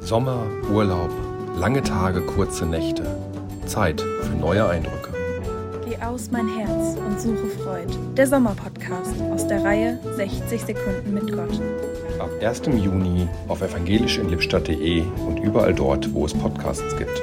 [0.00, 1.10] Sommer, Urlaub,
[1.56, 3.04] lange Tage, kurze Nächte.
[3.66, 5.10] Zeit für neue Eindrücke.
[5.86, 7.94] Geh aus mein Herz und suche Freud.
[8.16, 11.60] Der Sommerpodcast aus der Reihe 60 Sekunden mit Gott.
[12.18, 12.62] Ab 1.
[12.82, 17.22] Juni auf evangelischinlippstadt.de und überall dort, wo es Podcasts gibt.